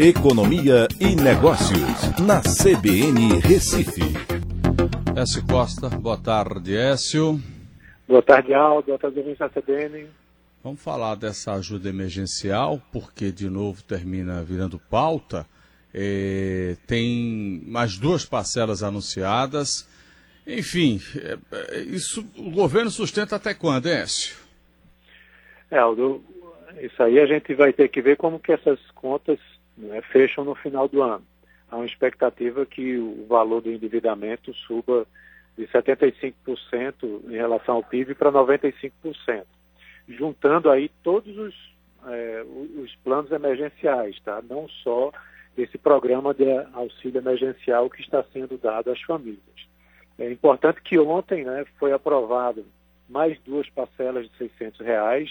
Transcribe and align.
Economia 0.00 0.86
e 1.00 1.16
Negócios, 1.16 2.20
na 2.24 2.40
CBN 2.40 3.40
Recife. 3.40 4.00
Écio 5.16 5.44
Costa, 5.44 5.88
boa 5.88 6.16
tarde, 6.16 6.76
Écio. 6.76 7.40
Boa 8.06 8.22
tarde, 8.22 8.54
Aldo. 8.54 8.86
Boa 8.86 8.98
tarde, 9.00 9.18
ouvintes 9.18 9.40
da 9.40 9.48
CBN. 9.48 10.06
Vamos 10.62 10.80
falar 10.80 11.16
dessa 11.16 11.54
ajuda 11.54 11.88
emergencial, 11.88 12.80
porque 12.92 13.32
de 13.32 13.50
novo 13.50 13.82
termina 13.82 14.40
virando 14.44 14.78
pauta. 14.78 15.44
É, 15.92 16.76
tem 16.86 17.60
mais 17.66 17.98
duas 17.98 18.24
parcelas 18.24 18.84
anunciadas. 18.84 19.88
Enfim, 20.46 21.00
é, 21.16 21.38
é, 21.72 21.80
isso 21.80 22.24
o 22.36 22.52
governo 22.52 22.92
sustenta 22.92 23.34
até 23.34 23.52
quando, 23.52 23.86
Écio? 23.86 24.36
É, 25.68 25.78
Aldo, 25.78 26.22
isso 26.80 27.02
aí 27.02 27.18
a 27.18 27.26
gente 27.26 27.52
vai 27.52 27.72
ter 27.72 27.88
que 27.88 28.00
ver 28.00 28.16
como 28.16 28.38
que 28.38 28.52
essas 28.52 28.78
contas 28.94 29.40
né, 29.78 30.02
fecham 30.02 30.44
no 30.44 30.54
final 30.54 30.88
do 30.88 31.02
ano. 31.02 31.24
Há 31.70 31.76
uma 31.76 31.86
expectativa 31.86 32.66
que 32.66 32.96
o 32.96 33.26
valor 33.28 33.60
do 33.60 33.70
endividamento 33.70 34.52
suba 34.54 35.06
de 35.56 35.66
75% 35.66 36.34
em 37.28 37.36
relação 37.36 37.76
ao 37.76 37.82
PIB 37.82 38.14
para 38.14 38.32
95%, 38.32 38.92
juntando 40.08 40.70
aí 40.70 40.90
todos 41.02 41.36
os, 41.36 41.54
é, 42.06 42.44
os 42.76 42.94
planos 42.96 43.30
emergenciais, 43.32 44.18
tá? 44.20 44.42
não 44.48 44.68
só 44.68 45.12
esse 45.56 45.76
programa 45.76 46.32
de 46.32 46.44
auxílio 46.72 47.18
emergencial 47.18 47.90
que 47.90 48.00
está 48.00 48.22
sendo 48.32 48.56
dado 48.56 48.90
às 48.90 49.00
famílias. 49.02 49.42
É 50.18 50.30
importante 50.30 50.80
que 50.82 50.98
ontem 50.98 51.44
né, 51.44 51.64
foi 51.78 51.92
aprovado 51.92 52.64
mais 53.08 53.38
duas 53.40 53.68
parcelas 53.70 54.28
de 54.28 54.36
600 54.36 54.80
reais 54.80 55.30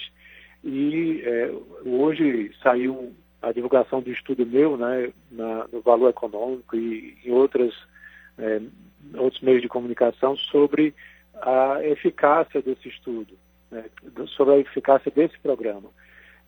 e 0.62 1.22
é, 1.24 1.52
hoje 1.84 2.52
saiu 2.62 3.14
a 3.40 3.52
divulgação 3.52 4.00
do 4.00 4.10
estudo 4.10 4.44
meu 4.44 4.76
né, 4.76 5.12
na, 5.30 5.66
no 5.68 5.80
Valor 5.80 6.10
Econômico 6.10 6.76
e 6.76 7.16
em 7.24 7.30
outras, 7.30 7.74
é, 8.36 8.60
outros 9.16 9.40
meios 9.42 9.62
de 9.62 9.68
comunicação 9.68 10.36
sobre 10.36 10.94
a 11.34 11.78
eficácia 11.84 12.60
desse 12.60 12.88
estudo, 12.88 13.34
né, 13.70 13.84
sobre 14.28 14.54
a 14.54 14.58
eficácia 14.58 15.10
desse 15.10 15.38
programa. 15.38 15.88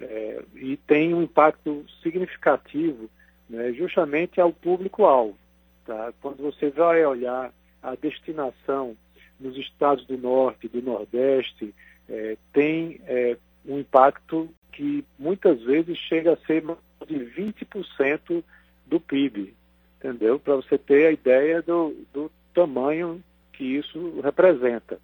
É, 0.00 0.42
e 0.56 0.76
tem 0.78 1.14
um 1.14 1.22
impacto 1.22 1.84
significativo 2.02 3.08
né, 3.48 3.72
justamente 3.72 4.40
ao 4.40 4.52
público-alvo. 4.52 5.36
Tá? 5.84 6.12
Quando 6.20 6.38
você 6.38 6.70
vai 6.70 7.04
olhar 7.04 7.52
a 7.82 7.94
destinação 7.94 8.96
nos 9.38 9.56
estados 9.56 10.06
do 10.06 10.18
Norte 10.18 10.68
do 10.68 10.82
Nordeste, 10.82 11.74
é, 12.08 12.36
tem 12.52 13.00
é, 13.04 13.36
um 13.66 13.78
impacto 13.78 14.48
que 14.80 15.04
muitas 15.18 15.60
vezes 15.60 15.98
chega 15.98 16.32
a 16.32 16.46
ser 16.46 16.64
de 17.06 17.16
20% 17.16 18.42
do 18.86 18.98
PIB, 18.98 19.52
entendeu? 19.98 20.40
Para 20.40 20.56
você 20.56 20.78
ter 20.78 21.06
a 21.06 21.12
ideia 21.12 21.60
do, 21.60 21.94
do 22.14 22.32
tamanho 22.54 23.22
que 23.52 23.62
isso 23.62 24.18
representa. 24.22 24.98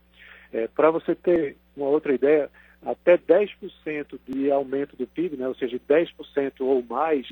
É, 0.50 0.66
Para 0.66 0.90
você 0.90 1.14
ter 1.14 1.58
uma 1.76 1.88
outra 1.88 2.14
ideia, 2.14 2.50
até 2.86 3.18
10% 3.18 4.18
de 4.26 4.50
aumento 4.50 4.96
do 4.96 5.06
PIB, 5.06 5.36
né, 5.36 5.46
ou 5.46 5.54
seja, 5.54 5.78
10% 5.86 6.52
ou 6.60 6.82
mais, 6.82 7.28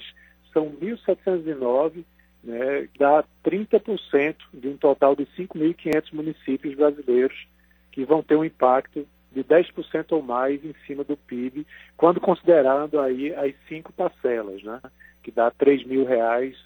são 0.53 0.71
1.709, 0.71 2.05
né, 2.43 2.87
dá 2.99 3.25
30% 3.43 4.37
de 4.53 4.69
um 4.69 4.77
total 4.77 5.17
de 5.17 5.25
5.500 5.25 6.13
municípios 6.13 6.75
brasileiros 6.75 7.47
que 7.91 8.05
vão 8.05 8.23
ter 8.23 8.37
um 8.37 8.45
impacto 8.45 9.09
de 9.35 9.45
10% 9.45 10.13
ou 10.13 10.23
mais 10.23 10.65
em 10.65 10.75
cima 10.87 11.05
do 11.05 11.17
PIB, 11.17 11.67
quando 11.97 12.21
considerando 12.21 13.01
aí 13.01 13.35
as 13.35 13.55
cinco 13.69 13.93
parcelas, 13.93 14.63
né? 14.63 14.81
que 15.23 15.31
dá 15.31 15.51
3 15.51 15.85
mil 15.85 16.05
reais 16.05 16.57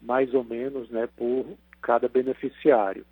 mais 0.00 0.32
ou 0.34 0.42
menos 0.44 0.90
né, 0.90 1.08
por 1.16 1.46
cada 1.80 2.08
beneficiário. 2.08 3.04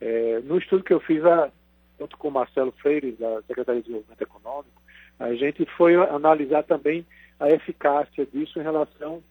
É, 0.00 0.40
no 0.40 0.58
estudo 0.58 0.84
que 0.84 0.92
eu 0.92 1.00
fiz, 1.00 1.24
a, 1.24 1.50
junto 1.98 2.16
com 2.16 2.28
o 2.28 2.32
Marcelo 2.32 2.72
Freire, 2.72 3.12
da 3.12 3.42
Secretaria 3.42 3.80
de 3.80 3.86
Desenvolvimento 3.86 4.22
Econômico, 4.22 4.82
a 5.18 5.34
gente 5.34 5.64
foi 5.76 5.96
analisar 5.96 6.62
também 6.62 7.06
a 7.40 7.48
eficácia 7.50 8.26
disso 8.26 8.58
em 8.58 8.62
relação 8.62 9.22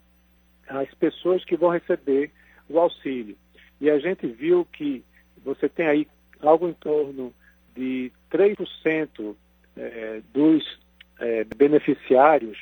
às 0.68 0.94
pessoas 0.96 1.44
que 1.46 1.56
vão 1.56 1.70
receber 1.70 2.32
o 2.70 2.80
auxílio. 2.80 3.38
E 3.80 3.90
a 3.90 4.00
gente 4.00 4.28
viu 4.28 4.66
que 4.74 5.04
você 5.44 5.70
tem 5.70 5.88
aí 5.88 6.08
algo 6.42 6.68
em 6.68 6.74
torno 6.74 7.34
de 7.78 8.12
3% 8.32 9.36
é, 9.78 10.22
dos 10.34 10.80
é, 11.20 11.44
beneficiários 11.44 12.58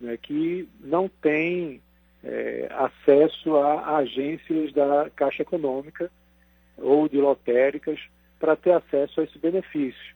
né, 0.00 0.16
que 0.16 0.68
não 0.80 1.08
têm 1.08 1.80
é, 2.22 2.68
acesso 2.70 3.56
a 3.56 3.96
agências 3.96 4.72
da 4.72 5.08
Caixa 5.16 5.42
Econômica 5.42 6.10
ou 6.76 7.08
de 7.08 7.16
lotéricas 7.16 7.98
para 8.38 8.54
ter 8.56 8.72
acesso 8.72 9.20
a 9.20 9.24
esse 9.24 9.38
benefício. 9.38 10.14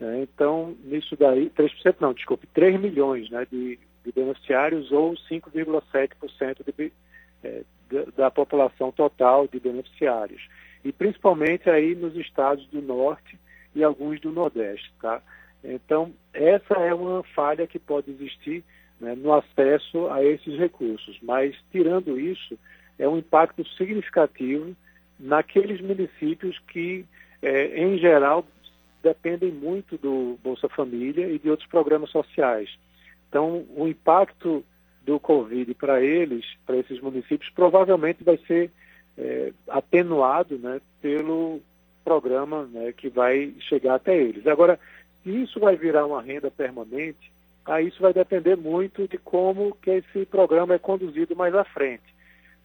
Né? 0.00 0.22
Então, 0.22 0.76
nisso 0.84 1.16
daí, 1.16 1.50
3% 1.50 1.96
não, 2.00 2.12
desculpe, 2.12 2.46
3 2.48 2.80
milhões 2.80 3.30
né, 3.30 3.46
de, 3.50 3.78
de 4.04 4.12
beneficiários 4.12 4.90
ou 4.90 5.14
5,7% 5.30 6.92
é, 7.44 7.62
da 8.16 8.30
população 8.30 8.90
total 8.90 9.46
de 9.46 9.60
beneficiários. 9.60 10.42
E 10.84 10.92
principalmente 10.92 11.70
aí 11.70 11.94
nos 11.94 12.16
estados 12.16 12.66
do 12.66 12.82
norte 12.82 13.38
e 13.74 13.82
alguns 13.82 14.20
do 14.20 14.30
Nordeste, 14.30 14.92
tá? 15.00 15.22
Então, 15.62 16.12
essa 16.32 16.74
é 16.74 16.92
uma 16.92 17.22
falha 17.34 17.66
que 17.66 17.78
pode 17.78 18.10
existir 18.10 18.62
né, 19.00 19.14
no 19.14 19.32
acesso 19.32 20.08
a 20.10 20.22
esses 20.22 20.58
recursos, 20.58 21.18
mas, 21.22 21.56
tirando 21.72 22.18
isso, 22.18 22.58
é 22.98 23.08
um 23.08 23.18
impacto 23.18 23.66
significativo 23.76 24.76
naqueles 25.18 25.80
municípios 25.80 26.58
que, 26.68 27.04
é, 27.42 27.82
em 27.82 27.98
geral, 27.98 28.46
dependem 29.02 29.52
muito 29.52 29.96
do 29.98 30.38
Bolsa 30.42 30.68
Família 30.68 31.28
e 31.28 31.38
de 31.38 31.50
outros 31.50 31.68
programas 31.68 32.10
sociais. 32.10 32.68
Então, 33.28 33.66
o 33.76 33.86
impacto 33.88 34.64
do 35.02 35.20
Covid 35.20 35.74
para 35.74 36.00
eles, 36.00 36.44
para 36.64 36.76
esses 36.76 37.00
municípios, 37.00 37.50
provavelmente 37.50 38.24
vai 38.24 38.38
ser 38.46 38.70
é, 39.18 39.52
atenuado 39.68 40.58
né, 40.58 40.80
pelo 41.02 41.60
programa 42.04 42.64
né, 42.66 42.92
que 42.92 43.08
vai 43.08 43.54
chegar 43.60 43.94
até 43.94 44.16
eles. 44.16 44.46
Agora, 44.46 44.78
se 45.22 45.30
isso 45.30 45.58
vai 45.58 45.74
virar 45.76 46.06
uma 46.06 46.20
renda 46.20 46.50
permanente, 46.50 47.32
aí 47.64 47.88
isso 47.88 48.00
vai 48.00 48.12
depender 48.12 48.56
muito 48.56 49.08
de 49.08 49.16
como 49.18 49.74
que 49.82 49.90
esse 49.90 50.26
programa 50.26 50.74
é 50.74 50.78
conduzido 50.78 51.34
mais 51.34 51.54
à 51.54 51.64
frente, 51.64 52.14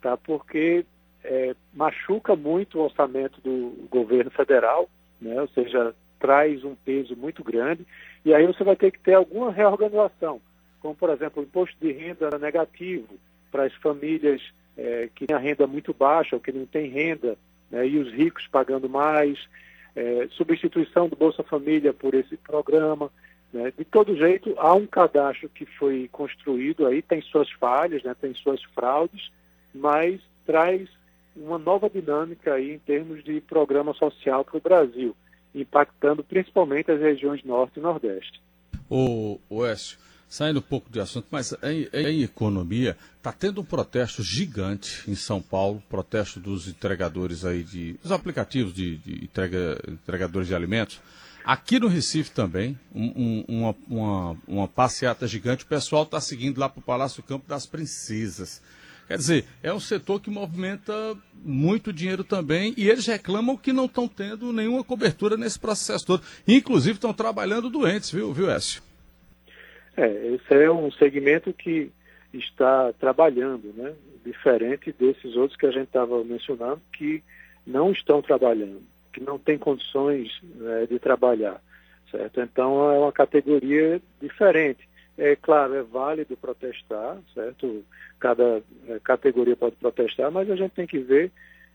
tá? 0.02 0.18
Porque 0.18 0.86
é, 1.24 1.56
machuca 1.74 2.36
muito 2.36 2.78
o 2.78 2.84
orçamento 2.84 3.40
do 3.42 3.88
governo 3.90 4.30
federal, 4.32 4.90
né? 5.22 5.42
Ou 5.42 5.48
seja, 5.50 5.96
traz 6.20 6.64
um 6.66 6.76
peso 6.76 7.16
muito 7.16 7.44
grande 7.44 7.86
e 8.26 8.34
aí 8.34 8.46
você 8.46 8.64
vai 8.64 8.76
ter 8.76 8.92
que 8.92 9.00
ter 9.00 9.14
alguma 9.14 9.52
reorganização, 9.52 10.42
como 10.82 10.94
por 10.94 11.10
exemplo 11.10 11.42
o 11.42 11.46
imposto 11.46 11.78
de 11.80 11.94
renda 11.94 12.38
negativo 12.38 13.08
para 13.50 13.64
as 13.64 13.74
famílias 13.76 14.42
é, 14.78 15.10
que 15.16 15.26
têm 15.26 15.36
a 15.36 15.40
renda 15.40 15.66
muito 15.66 15.94
baixa 15.94 16.36
ou 16.36 16.42
que 16.42 16.52
não 16.52 16.66
têm 16.66 16.90
renda 16.90 17.38
né, 17.72 17.88
e 17.88 17.98
os 17.98 18.12
ricos 18.12 18.48
pagando 18.48 18.90
mais, 18.90 19.40
é, 19.96 20.28
substituição 20.32 21.08
do 21.08 21.16
Bolsa 21.16 21.44
Família 21.44 21.94
por 21.94 22.14
esse 22.14 22.38
programa. 22.38 23.12
Né. 23.52 23.74
De 23.78 23.84
todo 23.84 24.16
jeito, 24.16 24.54
há 24.58 24.74
um 24.74 24.86
cadastro 24.86 25.50
que 25.50 25.66
foi 25.66 26.08
construído 26.12 26.86
aí, 26.86 27.02
tem 27.02 27.22
suas 27.22 27.50
falhas, 27.52 28.04
né, 28.04 28.16
tem 28.20 28.34
suas 28.34 28.64
fraudes, 28.64 29.32
mas 29.74 30.22
traz 30.46 30.90
uma 31.36 31.58
nova 31.58 31.90
dinâmica 31.90 32.54
aí 32.54 32.74
em 32.74 32.80
termos 32.80 33.24
de 33.24 33.40
programa 33.42 33.94
social 33.94 34.44
para 34.44 34.58
o 34.58 34.62
Brasil, 34.62 35.16
impactando 35.54 36.24
principalmente 36.24 36.92
as 36.92 37.00
regiões 37.00 37.44
norte 37.44 37.80
e 37.80 37.82
nordeste. 37.82 38.42
O, 38.90 39.40
o 39.50 39.66
Écio, 39.66 39.98
Saindo 40.30 40.60
um 40.60 40.62
pouco 40.62 40.92
de 40.92 41.00
assunto, 41.00 41.26
mas 41.32 41.56
em, 41.64 41.90
em 41.92 42.22
economia, 42.22 42.96
está 43.18 43.32
tendo 43.32 43.62
um 43.62 43.66
protesto 43.66 44.22
gigante 44.22 45.02
em 45.10 45.16
São 45.16 45.42
Paulo, 45.42 45.82
protesto 45.90 46.40
dos 46.40 46.68
entregadores 46.68 47.44
aí 47.44 47.64
de. 47.64 47.94
dos 47.94 48.12
aplicativos 48.12 48.72
de, 48.72 48.98
de 48.98 49.26
entrega, 49.26 49.82
entregadores 49.88 50.48
de 50.48 50.54
alimentos. 50.54 51.02
Aqui 51.44 51.80
no 51.80 51.88
Recife 51.88 52.30
também, 52.30 52.78
um, 52.94 53.08
um, 53.08 53.46
uma, 53.48 53.76
uma, 53.88 54.38
uma 54.48 54.68
passeata 54.68 55.26
gigante, 55.26 55.64
o 55.64 55.68
pessoal 55.68 56.04
está 56.04 56.22
seguindo 56.22 56.60
lá 56.60 56.70
para 56.70 56.80
o 56.80 56.84
Palácio 56.84 57.24
Campo 57.24 57.48
das 57.48 57.66
Princesas. 57.66 58.62
Quer 59.08 59.18
dizer, 59.18 59.46
é 59.64 59.74
um 59.74 59.80
setor 59.80 60.20
que 60.20 60.30
movimenta 60.30 61.18
muito 61.44 61.92
dinheiro 61.92 62.24
também 62.24 62.76
e 62.78 62.88
eles 62.88 63.08
reclamam 63.08 63.58
que 63.58 63.74
não 63.74 63.86
estão 63.86 64.08
tendo 64.08 64.54
nenhuma 64.54 64.84
cobertura 64.84 65.36
nesse 65.36 65.58
processo 65.58 66.06
todo. 66.06 66.24
Inclusive 66.48 66.98
estão 66.98 67.12
trabalhando 67.12 67.72
doentes, 67.72 68.12
viu, 68.12 68.32
viu 68.32 68.52
Écio? 68.52 68.84
É, 70.00 70.28
esse 70.34 70.54
é 70.54 70.72
um 70.72 70.90
segmento 70.92 71.52
que 71.52 71.92
está 72.34 72.94
trabalhando, 72.94 73.74
né? 73.76 73.94
Diferente 74.26 74.94
desses 74.98 75.36
outros 75.36 75.60
que 75.60 75.66
a 75.66 75.72
gente 75.72 75.88
estava 75.88 76.24
mencionando, 76.24 76.82
que 76.94 77.22
não 77.68 77.92
estão 77.92 78.22
trabalhando, 78.22 78.82
que 79.12 79.22
não 79.22 79.38
têm 79.38 79.58
condições 79.58 80.40
né, 80.56 80.86
de 80.90 80.98
trabalhar, 81.00 81.62
certo? 82.10 82.40
Então 82.40 82.90
é 82.94 83.00
uma 83.00 83.12
categoria 83.12 84.02
diferente. 84.22 84.88
É 85.18 85.36
claro, 85.36 85.74
é 85.74 85.84
válido 85.84 86.38
protestar, 86.38 87.18
certo? 87.34 87.84
Cada 88.22 88.62
é, 88.88 89.00
categoria 89.04 89.58
pode 89.58 89.76
protestar, 89.76 90.32
mas 90.32 90.50
a 90.50 90.56
gente 90.56 90.72
tem 90.72 90.88
que 90.88 91.00
ver 91.00 91.30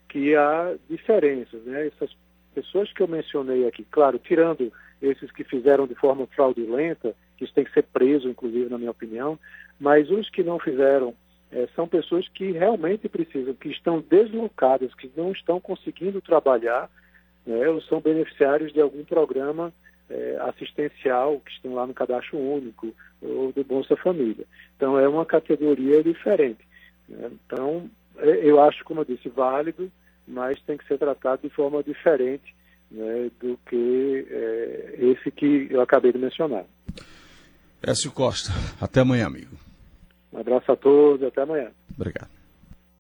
que 0.09 0.35
há 0.35 0.75
diferenças, 0.89 1.63
né? 1.65 1.89
Essas 1.89 2.17
pessoas 2.55 2.91
que 2.91 3.03
eu 3.03 3.09
mencionei 3.09 3.69
aqui, 3.69 3.85
claro, 3.91 4.19
tirando 4.19 4.73
esses 5.03 5.31
que 5.31 5.45
fizeram 5.45 5.87
de 5.87 5.95
forma 5.95 6.27
fraudulenta, 6.29 7.15
que 7.37 7.45
isso 7.45 7.55
tem 7.55 7.65
que 7.65 7.73
ser 7.73 7.83
preso, 7.85 8.29
inclusive, 8.29 8.71
na 8.71 8.79
minha 8.79 8.91
opinião, 8.91 9.39
mas 9.79 10.11
os 10.11 10.31
que 10.31 10.43
não 10.43 10.59
fizeram 10.59 11.15
é, 11.51 11.69
são 11.75 11.87
pessoas 11.87 12.29
que 12.29 12.53
realmente 12.53 13.09
precisam, 13.09 13.55
que 13.55 13.69
estão 13.69 14.01
deslocadas, 14.01 14.95
que 14.95 15.11
não 15.17 15.33
estão 15.33 15.61
conseguindo 15.61 16.21
trabalhar, 16.21 16.91
né, 17.47 17.69
ou 17.69 17.81
são 17.83 18.01
beneficiários 18.01 18.73
de 18.73 18.81
algum 18.81 19.05
programa 19.05 19.73
é, 20.11 20.37
assistencial 20.41 21.41
que 21.41 21.53
estão 21.53 21.75
lá 21.75 21.87
no 21.87 21.95
cadastro 21.95 22.39
único 22.39 22.95
ou 23.23 23.53
do 23.53 23.65
Bolsa 23.65 23.97
Família. 23.97 24.45
Então 24.77 24.99
é 24.99 25.09
uma 25.09 25.25
categoria 25.25 26.03
diferente. 26.03 26.67
Né? 27.09 27.31
Então 27.47 27.89
é, 28.19 28.41
eu 28.43 28.61
acho, 28.61 28.85
como 28.85 29.01
eu 29.01 29.05
disse, 29.05 29.29
válido, 29.29 29.91
mas 30.27 30.61
tem 30.63 30.77
que 30.77 30.87
ser 30.87 30.99
tratado 30.99 31.43
de 31.43 31.55
forma 31.55 31.83
diferente 31.83 32.55
né, 32.91 33.31
do 33.41 33.59
que 33.69 34.27
é, 34.31 34.95
esse 34.99 35.31
que 35.31 35.69
eu 35.71 35.81
acabei 35.81 36.13
de 36.13 36.19
mencionar. 36.19 36.65
Écio 37.87 38.11
Costa, 38.11 38.51
até 38.81 39.01
amanhã, 39.01 39.27
amigo. 39.27 39.57
Um 40.33 40.41
abraço 40.41 40.73
a 40.73 40.77
todos, 40.77 41.27
até 41.27 41.43
amanhã. 41.43 41.71
Obrigado. 41.97 42.34